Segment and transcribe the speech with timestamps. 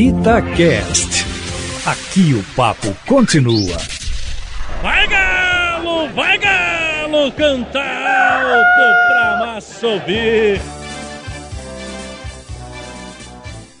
[0.00, 1.26] Itacast.
[1.84, 3.76] Aqui o papo continua.
[4.82, 10.58] Vai galo, vai galo, canta alto pra massa ouvir.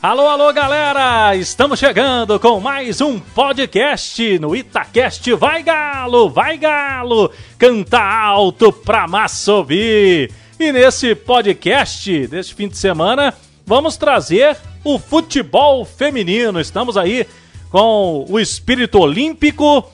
[0.02, 1.34] Alô, alô, galera!
[1.36, 5.32] Estamos chegando com mais um podcast no Itacast.
[5.32, 10.30] Vai galo, vai galo, canta alto pra massa ouvir.
[10.58, 13.32] E nesse podcast deste fim de semana,
[13.64, 16.60] vamos trazer o futebol feminino.
[16.60, 17.26] Estamos aí
[17.70, 19.88] com o espírito olímpico,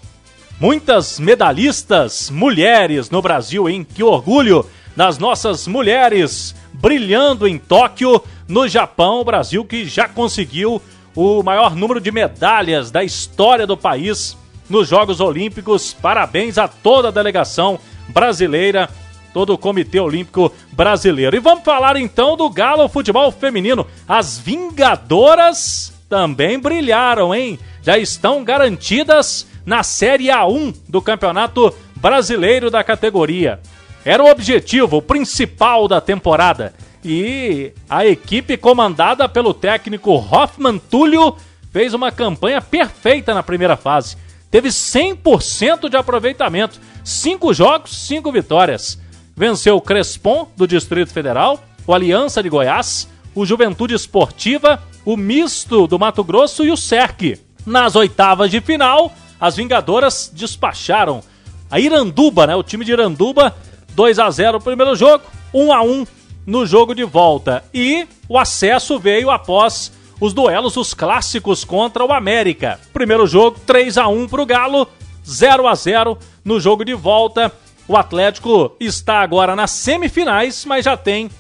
[0.59, 3.85] muitas medalhistas mulheres no Brasil, hein?
[3.85, 4.65] Que orgulho
[4.97, 9.21] das nossas mulheres brilhando em Tóquio, no Japão.
[9.21, 10.81] O Brasil que já conseguiu
[11.15, 14.37] o maior número de medalhas da história do país
[14.69, 15.93] nos Jogos Olímpicos.
[15.93, 18.89] Parabéns a toda a delegação brasileira
[19.37, 21.37] todo o Comitê Olímpico Brasileiro.
[21.37, 23.87] E vamos falar então do Galo Futebol Feminino.
[24.09, 27.59] As Vingadoras também brilharam, hein?
[27.83, 33.61] Já estão garantidas na Série A1 do Campeonato Brasileiro da categoria.
[34.07, 36.73] Era o objetivo principal da temporada.
[37.05, 41.37] E a equipe comandada pelo técnico Hoffman Túlio
[41.71, 44.17] fez uma campanha perfeita na primeira fase.
[44.51, 46.81] Teve 100% de aproveitamento.
[47.05, 49.05] Cinco jogos, cinco vitórias
[49.37, 55.87] venceu o Crespon, do Distrito Federal, o Aliança de Goiás, o Juventude Esportiva, o Misto
[55.87, 57.39] do Mato Grosso e o SERC.
[57.67, 61.23] Nas oitavas de final, as Vingadoras despacharam
[61.71, 62.57] a Iranduba, né?
[62.57, 63.55] O time de Iranduba,
[63.95, 66.07] 2 a 0 no primeiro jogo, 1 a 1
[66.47, 67.63] no jogo de volta.
[67.75, 72.81] E o acesso veio após os duelos, os clássicos contra o América.
[72.93, 74.89] Primeiro jogo, 3 a 1 para o Galo,
[75.29, 77.53] 0 a 0 no jogo de volta.
[77.89, 81.31] O Atlético está agora nas semifinais, mas já tem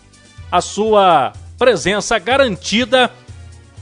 [0.51, 3.11] a sua presença garantida.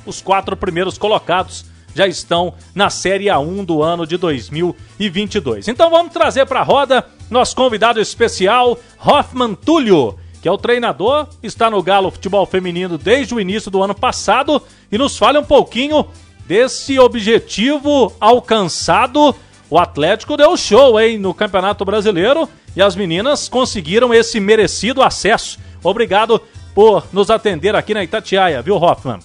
[0.07, 5.69] Os quatro primeiros colocados já estão na Série A1 do ano de 2022.
[5.69, 11.29] Então vamos trazer para a roda nosso convidado especial, Hoffman Túlio, que é o treinador,
[11.43, 14.61] está no Galo Futebol Feminino desde o início do ano passado
[14.91, 16.07] e nos fala um pouquinho
[16.47, 19.35] desse objetivo alcançado
[19.71, 25.59] o Atlético deu show, hein, no Campeonato Brasileiro e as meninas conseguiram esse merecido acesso.
[25.83, 26.41] Obrigado
[26.75, 29.19] por nos atender aqui na Itatiaia, viu, Hoffman?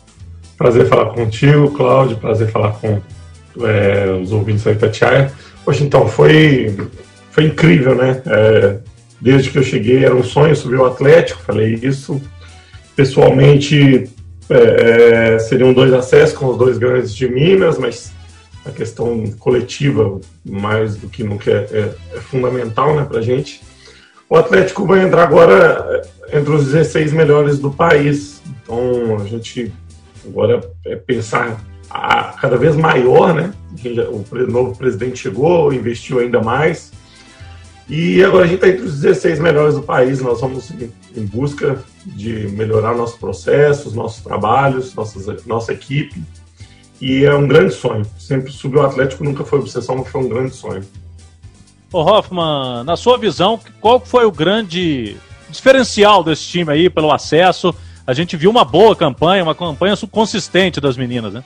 [0.58, 2.18] Prazer falar contigo, Cláudio.
[2.18, 3.02] Prazer falar com
[3.62, 5.32] é, os ouvintes da Itatiaia.
[5.66, 6.76] Poxa, então, foi,
[7.32, 8.22] foi incrível, né?
[8.26, 8.78] É,
[9.20, 12.22] desde que eu cheguei era um sonho subir o Atlético, falei isso.
[12.96, 14.10] Pessoalmente,
[14.50, 18.12] é, é seriam dois acessos com os dois grandes de Minas, mas
[18.70, 23.62] a questão coletiva, mais do que nunca, é, é, é fundamental né, para a gente.
[24.30, 28.42] O Atlético vai entrar agora é, entre os 16 melhores do país.
[28.62, 29.74] Então, a gente
[30.26, 31.60] agora é pensar
[31.90, 33.54] a, cada vez maior, né?
[34.12, 36.92] O novo presidente chegou, investiu ainda mais.
[37.88, 40.22] E agora a gente está entre os 16 melhores do país.
[40.22, 46.22] Nós vamos em busca de melhorar nossos processos, nossos trabalhos, nossas, nossa equipe
[47.02, 48.06] e é um grande sonho.
[48.18, 50.84] Sempre subir o Atlético nunca foi obsessão, mas foi um grande sonho.
[51.92, 55.18] Ô Hoffman, na sua visão, qual foi o grande
[55.50, 57.74] diferencial desse time aí pelo acesso?
[58.06, 61.44] A gente viu uma boa campanha, uma campanha consistente das meninas, né?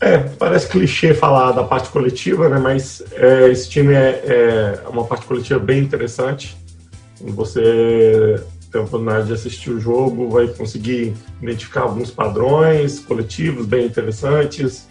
[0.00, 2.58] É, parece clichê falar da parte coletiva, né?
[2.58, 6.56] Mas é, esse time é, é uma parte coletiva bem interessante.
[7.20, 13.86] Você ter a oportunidade de assistir o jogo, vai conseguir identificar alguns padrões coletivos bem
[13.86, 14.88] interessantes.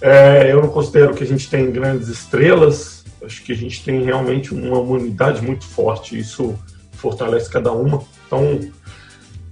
[0.00, 4.02] É, eu não considero que a gente tem grandes estrelas, acho que a gente tem
[4.02, 6.58] realmente uma unidade muito forte, isso
[6.92, 8.02] fortalece cada uma.
[8.26, 8.60] Então,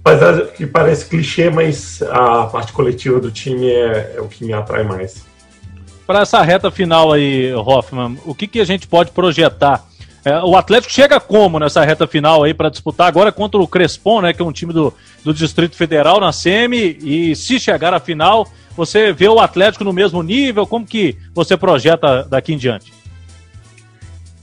[0.03, 4.51] apesar que parece clichê, mas a parte coletiva do time é, é o que me
[4.51, 5.25] atrai mais.
[6.05, 9.85] Para essa reta final aí, Hoffman, o que, que a gente pode projetar
[10.23, 14.21] é, o Atlético chega como nessa reta final aí para disputar agora contra o Crespon,
[14.21, 14.93] né, que é um time do,
[15.23, 19.91] do Distrito Federal na SEMI, e se chegar à final, você vê o Atlético no
[19.91, 20.67] mesmo nível?
[20.67, 22.93] Como que você projeta daqui em diante?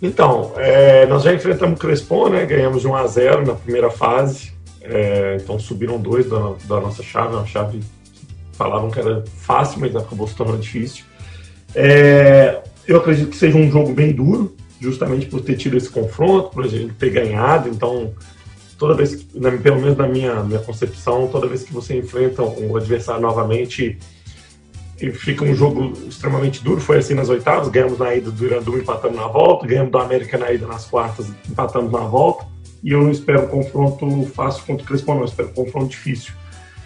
[0.03, 3.91] Então, é, nós já enfrentamos o Crespon, né, ganhamos de 1 a 0 na primeira
[3.91, 7.81] fase, é, então subiram dois da, da nossa chave, uma chave
[8.53, 11.05] falavam que era fácil, mas acabou se tornando difícil.
[11.75, 16.51] É, eu acredito que seja um jogo bem duro, justamente por ter tido esse confronto,
[16.51, 17.69] por ele ter ganhado.
[17.69, 18.13] Então,
[18.79, 19.23] toda vez,
[19.63, 23.99] pelo menos na minha, minha concepção, toda vez que você enfrenta o adversário novamente,
[25.15, 26.81] fica um jogo extremamente duro.
[26.81, 30.39] Foi assim nas oitavas, ganhamos na ida do Irandu, empatamos na volta, ganhamos do América
[30.39, 32.47] na ida nas quartas, empatamos na volta.
[32.83, 35.89] E eu não espero um confronto fácil contra o Crespo, não, eu espero um confronto
[35.89, 36.33] difícil.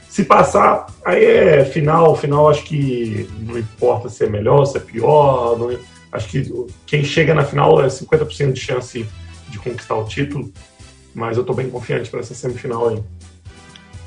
[0.08, 4.80] Se passar, aí é final, final acho que não importa se é melhor, se é
[4.80, 5.70] pior, não,
[6.12, 6.52] acho que
[6.86, 9.06] quem chega na final é 50% de chance
[9.48, 10.52] de conquistar o título,
[11.14, 13.02] mas eu estou bem confiante para essa semifinal aí.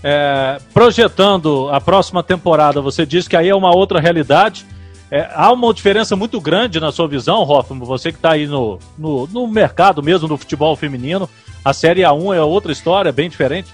[0.04, 4.66] É, projetando a próxima temporada, você diz que aí é uma outra realidade.
[5.10, 8.80] É, há uma diferença muito grande na sua visão, Hoffman, você que está aí no,
[8.98, 11.28] no, no mercado mesmo do futebol feminino.
[11.64, 13.74] A Série A1 é outra história, bem diferente.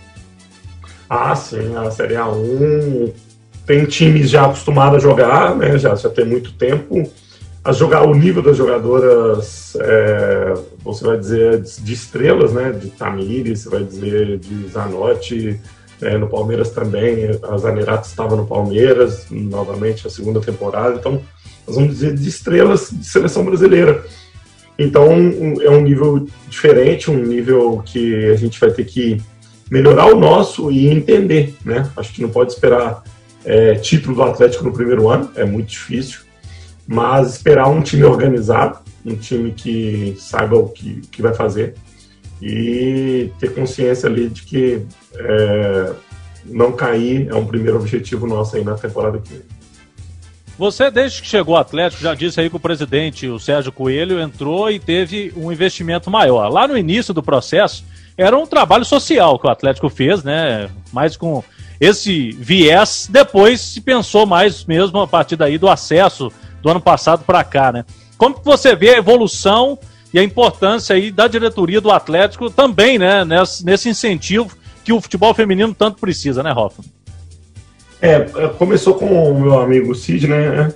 [1.09, 3.11] Ah, sim, a Série A1
[3.65, 5.77] tem times já acostumados a jogar, né?
[5.77, 7.09] Já, já tem muito tempo.
[7.63, 10.53] A jogar o nível das jogadoras, é,
[10.83, 12.71] você vai dizer de estrelas, né?
[12.71, 15.59] De Tamires, você vai dizer de Zanotti,
[16.01, 17.29] é, no Palmeiras também.
[17.43, 20.95] A Zanerato estava no Palmeiras, novamente a segunda temporada.
[20.95, 21.21] Então,
[21.67, 24.03] nós vamos dizer de estrelas de seleção brasileira.
[24.79, 25.11] Então,
[25.61, 29.21] é um nível diferente, um nível que a gente vai ter que
[29.69, 31.87] melhorar o nosso e entender, né?
[31.95, 33.03] Acho que não pode esperar
[33.45, 36.21] é, título do Atlético no primeiro ano, é muito difícil,
[36.91, 41.75] mas esperar um time organizado, um time que saiba o que, que vai fazer
[42.41, 44.85] e ter consciência ali de que
[45.15, 45.93] é,
[46.43, 49.41] não cair é um primeiro objetivo nosso aí na temporada que vem.
[50.57, 54.19] Você, desde que chegou ao Atlético, já disse aí que o presidente, o Sérgio Coelho,
[54.19, 56.49] entrou e teve um investimento maior.
[56.49, 57.85] Lá no início do processo,
[58.17, 60.69] era um trabalho social que o Atlético fez, né?
[60.91, 61.41] Mais com
[61.79, 63.07] esse viés.
[63.09, 66.29] Depois se pensou mais mesmo a partir daí do acesso
[66.61, 67.85] do ano passado para cá, né?
[68.17, 69.77] Como que você vê a evolução
[70.13, 73.25] e a importância aí da diretoria do Atlético também, né?
[73.25, 76.83] Nesse, nesse incentivo que o futebol feminino tanto precisa, né, Rafa?
[78.01, 80.73] É, é, começou com o meu amigo Cid, né?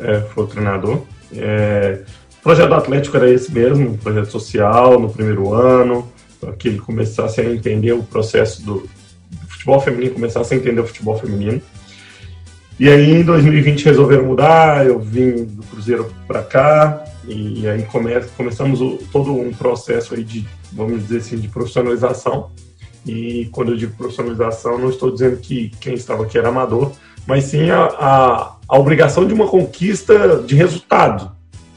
[0.00, 1.02] É, foi o treinador.
[1.34, 2.00] É,
[2.38, 6.68] o projeto do Atlético era esse mesmo, um projeto social no primeiro ano, para que
[6.68, 8.88] ele começasse a entender o processo do,
[9.30, 11.60] do, futebol feminino, começasse a entender o futebol feminino.
[12.78, 18.20] E aí em 2020 resolveram mudar, eu vim do Cruzeiro para cá, e aí come,
[18.36, 22.50] começamos o, todo um processo aí de, vamos dizer assim, de profissionalização.
[23.06, 26.92] E quando eu digo profissionalização, não estou dizendo que quem estava aqui era amador,
[27.26, 31.30] mas sim a, a, a obrigação de uma conquista de resultado.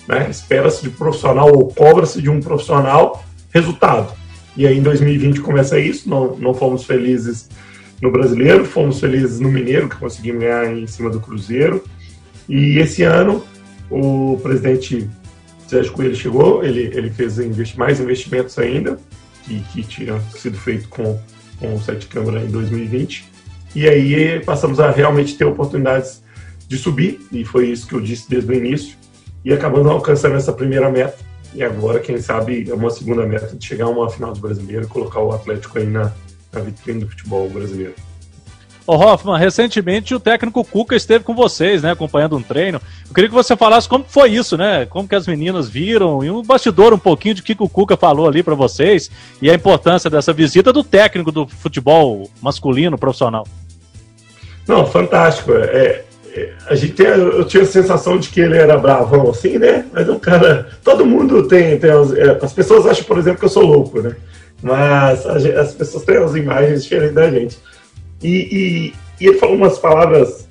[0.08, 0.30] Né?
[0.30, 4.14] Espera-se de profissional ou cobra-se de um profissional resultado.
[4.56, 7.50] E aí em 2020 começa isso, não, não fomos felizes
[8.06, 11.84] no Brasileiro, fomos felizes no Mineiro, que conseguimos ganhar em cima do Cruzeiro.
[12.48, 13.44] E esse ano
[13.90, 15.10] o presidente
[15.68, 19.00] Sérgio Coelho chegou, ele, ele fez investi mais investimentos ainda,
[19.44, 21.20] que, que tinham sido feitos com,
[21.60, 23.26] com o Sete Câmara em 2020.
[23.74, 26.24] E aí passamos a realmente ter oportunidades
[26.68, 28.96] de subir, e foi isso que eu disse desde o início,
[29.44, 31.18] e acabamos alcançando essa primeira meta,
[31.54, 34.84] e agora, quem sabe, é uma segunda meta de chegar a uma final do brasileiro
[34.84, 36.12] e colocar o Atlético aí na,
[36.56, 37.94] na vitrine do futebol brasileiro.
[38.88, 42.80] Ô Hoffman, recentemente o técnico Cuca esteve com vocês, né, acompanhando um treino.
[43.08, 44.86] Eu queria que você falasse como foi isso, né?
[44.86, 48.28] Como que as meninas viram e um bastidor um pouquinho de que o Cuca falou
[48.28, 49.10] ali para vocês
[49.42, 53.48] e a importância dessa visita do técnico do futebol masculino profissional.
[54.68, 55.52] Não, fantástico.
[55.54, 56.04] É,
[56.68, 59.86] a gente tem, eu tinha a sensação de que ele era bravão assim, né?
[59.92, 60.70] Mas é um cara.
[60.84, 61.80] Todo mundo tem.
[61.80, 64.16] tem as, é, as pessoas acham, por exemplo, que eu sou louco, né?
[64.62, 67.60] Mas as pessoas têm as imagens diferentes da gente.
[68.24, 68.94] E, e,
[69.24, 70.48] e ele falou umas palavras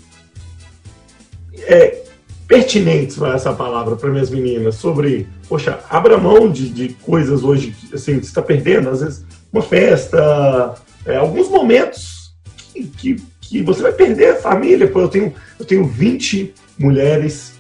[1.59, 2.03] é,
[2.47, 7.75] pertinentes para essa palavra para minhas meninas sobre, poxa, abra mão de, de coisas hoje,
[7.93, 10.75] assim, que está perdendo, às vezes uma festa,
[11.07, 12.35] é, alguns momentos
[12.73, 14.91] que, que que você vai perder a família.
[14.91, 17.55] Pô, eu tenho, eu tenho 20 mulheres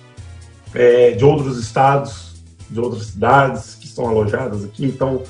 [0.75, 5.23] é, de outros estados, de outras cidades que estão alojadas aqui, então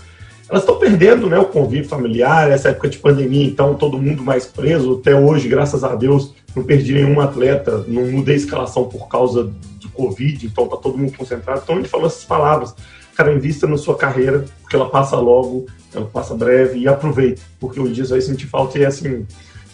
[0.48, 4.44] elas estão perdendo né, o convívio familiar, essa época de pandemia, então todo mundo mais
[4.46, 4.98] preso.
[5.00, 9.44] Até hoje, graças a Deus, não perdi nenhum atleta, não mudei a escalação por causa
[9.44, 11.62] do Covid, então tá todo mundo concentrado.
[11.64, 12.74] Então ele falou essas palavras,
[13.14, 17.80] cara, invista na sua carreira, porque ela passa logo, ela passa breve e aproveita, porque
[17.80, 19.26] um dia você vai sentir falta e assim,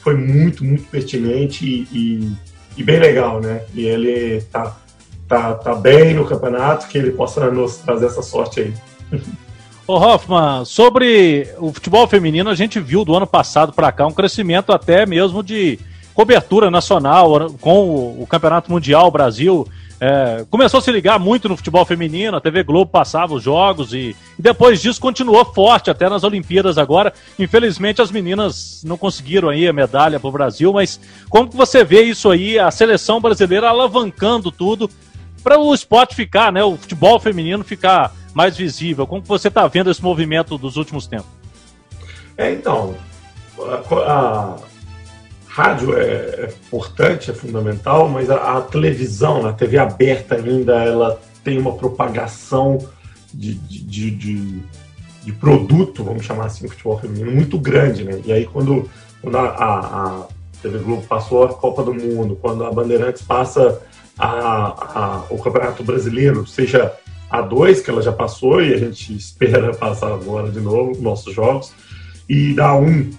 [0.03, 2.33] foi muito, muito pertinente e, e,
[2.77, 3.63] e, bem legal, né?
[3.75, 4.77] E ele tá,
[5.27, 8.75] tá, tá bem no campeonato, que ele possa nos trazer essa sorte aí.
[9.91, 14.13] Ô Hoffman, sobre o futebol feminino, a gente viu do ano passado para cá um
[14.13, 15.81] crescimento até mesmo de
[16.15, 19.67] cobertura nacional com o Campeonato Mundial Brasil
[20.01, 23.93] é, começou a se ligar muito no futebol feminino, a TV Globo passava os jogos
[23.93, 27.13] e, e, depois disso continuou forte até nas Olimpíadas agora.
[27.37, 31.83] Infelizmente as meninas não conseguiram aí a medalha para o Brasil, mas como que você
[31.83, 34.89] vê isso aí, a seleção brasileira alavancando tudo
[35.43, 39.07] para o esporte ficar, né, o futebol feminino ficar mais visível?
[39.07, 41.31] Como você está vendo esse movimento dos últimos tempos?
[42.37, 42.95] É, então,
[43.59, 44.57] a, a
[45.47, 51.21] rádio é, é importante, é fundamental, mas a, a, televisão, a TV aberta ainda, ela
[51.43, 52.79] tem uma propagação
[53.33, 54.63] de, de, de,
[55.25, 58.21] de produto, vamos chamar assim, futebol feminino, muito grande, né?
[58.25, 58.89] E aí quando,
[59.21, 60.29] quando a, a, a
[60.63, 63.81] TV Globo passou a Copa do Mundo, quando a Bandeirantes passa
[64.19, 66.93] a, o Campeonato Brasileiro, seja
[67.31, 71.35] a 2 que ela já passou e a gente espera passar agora de novo nossos
[71.35, 71.73] jogos,
[72.29, 73.11] e da 1, um,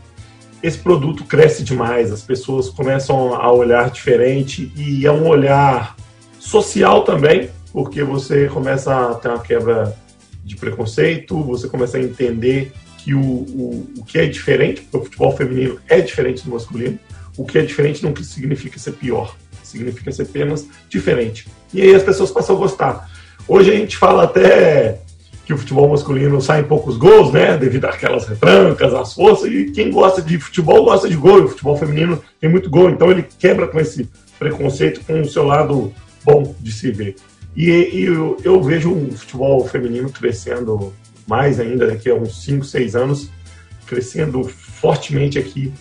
[0.61, 5.95] esse produto cresce demais, as pessoas começam a olhar diferente e é um olhar
[6.39, 9.95] social também, porque você começa a ter uma quebra
[10.43, 15.03] de preconceito, você começa a entender que o, o, o que é diferente, porque o
[15.05, 16.99] futebol feminino é diferente do masculino,
[17.37, 21.47] o que é diferente não significa ser pior, significa ser apenas diferente.
[21.73, 23.10] E aí as pessoas passam a gostar.
[23.47, 24.99] Hoje a gente fala até
[25.45, 27.57] que o futebol masculino sai em poucos gols, né?
[27.57, 31.49] Devido àquelas retrancas, às forças, e quem gosta de futebol gosta de gol, e o
[31.49, 35.93] futebol feminino tem muito gol, então ele quebra com esse preconceito com o seu lado
[36.23, 37.15] bom de se ver.
[37.55, 40.93] E, e eu, eu, vejo o futebol feminino crescendo
[41.27, 43.29] mais ainda daqui a uns 5, 6 anos,
[43.85, 45.73] crescendo fortemente aqui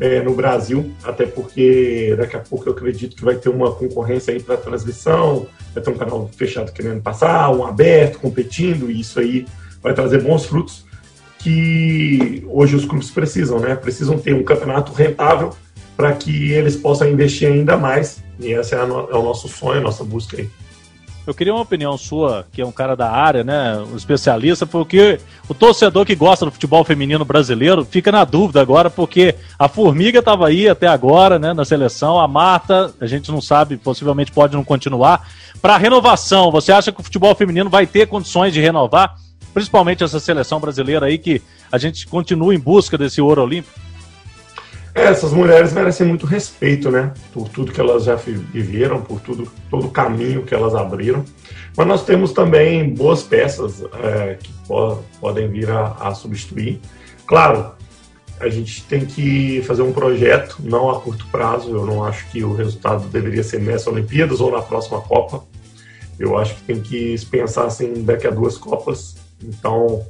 [0.00, 4.32] é, no Brasil, até porque daqui a pouco eu acredito que vai ter uma concorrência
[4.32, 9.18] aí para transmissão, vai ter um canal fechado querendo passar, um aberto, competindo, e isso
[9.18, 9.46] aí
[9.82, 10.86] vai trazer bons frutos
[11.38, 13.76] que hoje os clubes precisam, né?
[13.76, 15.52] Precisam ter um campeonato rentável
[15.96, 19.80] para que eles possam investir ainda mais, e esse é, no, é o nosso sonho,
[19.80, 20.48] a nossa busca aí.
[21.28, 25.20] Eu queria uma opinião sua, que é um cara da área, né, um especialista, porque
[25.46, 30.20] o torcedor que gosta do futebol feminino brasileiro fica na dúvida agora, porque a Formiga
[30.20, 34.56] estava aí até agora, né, na seleção, a Marta, a gente não sabe, possivelmente pode
[34.56, 35.28] não continuar.
[35.60, 39.14] Para renovação, você acha que o futebol feminino vai ter condições de renovar,
[39.52, 43.78] principalmente essa seleção brasileira aí que a gente continua em busca desse ouro olímpico?
[45.02, 47.12] Essas mulheres merecem muito respeito, né?
[47.32, 51.24] Por tudo que elas já viveram, por tudo, todo o caminho que elas abriram.
[51.76, 56.80] Mas nós temos também boas peças é, que po podem vir a, a, substituir.
[57.26, 57.72] Claro,
[58.40, 61.70] a gente tem que fazer um projeto, não a curto prazo.
[61.70, 65.44] Eu não acho que o resultado deveria ser nessa Olimpíadas ou na próxima Copa.
[66.18, 69.16] Eu acho que tem que pensar assim daqui a duas Copas.
[69.42, 70.04] Então,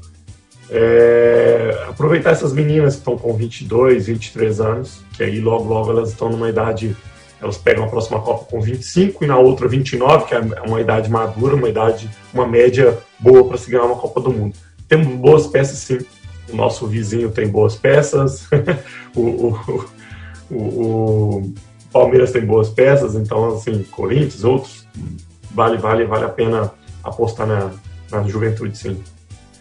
[0.70, 6.10] é, aproveitar essas meninas que estão com 22, 23 anos, que aí logo, logo elas
[6.10, 6.96] estão numa idade,
[7.40, 11.10] elas pegam a próxima Copa com 25 e na outra 29, que é uma idade
[11.10, 14.54] madura, uma idade, uma média boa para se ganhar uma Copa do Mundo.
[14.86, 15.98] Temos boas peças sim,
[16.50, 18.46] o nosso vizinho tem boas peças,
[19.14, 19.84] o, o,
[20.50, 21.54] o, o,
[21.90, 24.86] Palmeiras tem boas peças, então assim, Corinthians, outros,
[25.50, 26.70] vale, vale, vale a pena
[27.02, 27.70] apostar na,
[28.10, 29.02] na juventude sim.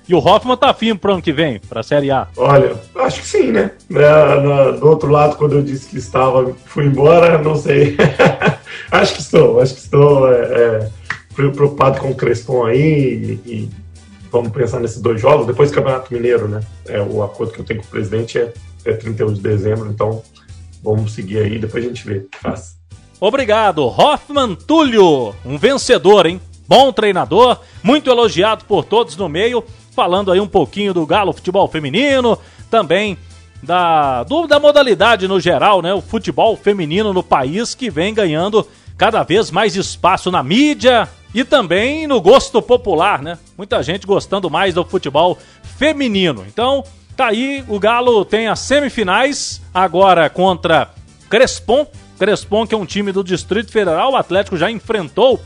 [0.08, 2.28] E o Hoffman tá firme pro ano que vem, pra Série A?
[2.38, 3.72] Olha, acho que sim, né?
[3.94, 7.98] É, do outro lado, quando eu disse que estava, fui embora, não sei.
[8.90, 10.90] acho que estou, acho que estou é, é,
[11.36, 13.70] preocupado com o Crespon aí e, e,
[14.32, 15.46] vamos pensar nesses dois jogos.
[15.46, 16.62] Depois do Campeonato Mineiro, né?
[16.88, 18.54] É, o acordo que eu tenho com o presidente é,
[18.86, 20.24] é 31 de dezembro, então
[20.82, 22.78] vamos seguir aí, depois a gente vê o que faz.
[23.20, 26.40] Obrigado, Hoffman Túlio, um vencedor, hein?
[26.66, 29.64] Bom treinador, muito elogiado por todos no meio
[29.98, 32.38] falando aí um pouquinho do Galo Futebol Feminino,
[32.70, 33.18] também
[33.64, 35.92] da, do, da modalidade no geral, né?
[35.92, 41.44] O futebol feminino no país que vem ganhando cada vez mais espaço na mídia e
[41.44, 43.40] também no gosto popular, né?
[43.58, 46.46] Muita gente gostando mais do futebol feminino.
[46.48, 46.84] Então,
[47.16, 50.92] tá aí, o Galo tem as semifinais agora contra
[51.28, 51.88] Crespon.
[52.20, 55.42] Crespon, que é um time do Distrito Federal, o Atlético já enfrentou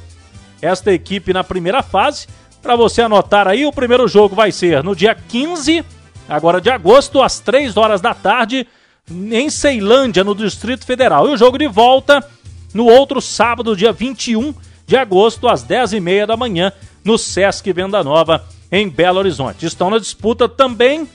[0.62, 2.28] esta equipe na primeira fase
[2.62, 5.84] para você anotar aí, o primeiro jogo vai ser no dia 15,
[6.30, 8.68] agora de agosto, às 3 horas da tarde,
[9.10, 11.28] em Ceilândia, no Distrito Federal.
[11.28, 12.26] E o jogo de volta
[12.74, 14.54] no outro sábado, dia 21
[14.86, 16.72] de agosto, às 10h30 da manhã,
[17.04, 19.66] no Sesc Venda Nova, em Belo Horizonte.
[19.66, 21.10] Estão na disputa também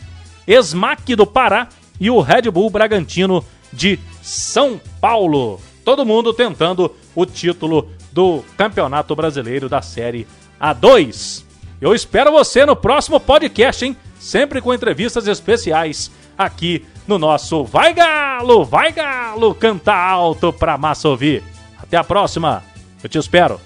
[0.46, 1.68] Esmac do Pará
[2.00, 5.60] e o Red Bull Bragantino de São Paulo.
[5.84, 10.26] Todo mundo tentando o título do Campeonato Brasileiro da Série
[10.60, 11.44] A2.
[11.80, 13.96] Eu espero você no próximo podcast, hein?
[14.18, 21.08] Sempre com entrevistas especiais aqui no nosso Vai Galo, Vai Galo, canta alto pra massa
[21.08, 21.42] ouvir.
[21.80, 22.62] Até a próxima,
[23.02, 23.60] eu te espero.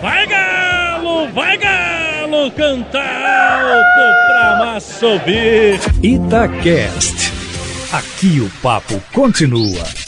[0.00, 5.80] Vai Galo, Vai Galo, canta alto pra massa ouvir.
[6.02, 7.32] Itacast.
[7.92, 9.99] Aqui o papo continua.